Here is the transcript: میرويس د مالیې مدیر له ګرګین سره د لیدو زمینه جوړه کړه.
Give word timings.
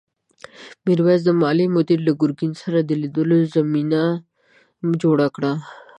میرويس 0.85 1.21
د 1.25 1.29
مالیې 1.41 1.67
مدیر 1.75 1.99
له 2.07 2.13
ګرګین 2.21 2.53
سره 2.61 2.79
د 2.83 2.91
لیدو 3.01 3.23
زمینه 3.55 4.03
جوړه 5.01 5.27
کړه. 5.35 5.53